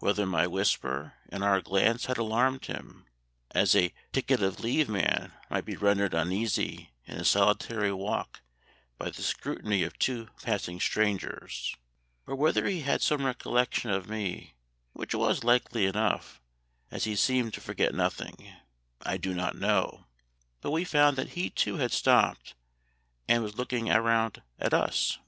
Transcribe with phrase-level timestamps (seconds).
[0.00, 3.06] Whether my whisper and our glance had alarmed him,
[3.52, 8.40] as a ticket of leave man might be rendered uneasy in his solitary walk
[8.98, 11.76] by the scrutiny of two passing strangers,
[12.26, 14.56] or whether he had some recollection of me
[14.94, 16.40] (which was likely enough,
[16.90, 18.52] as he seemed to forget nothing),
[19.02, 20.06] I do not know,
[20.60, 22.56] but we found that he, too, had stopped,
[23.28, 25.18] and was looking round at us.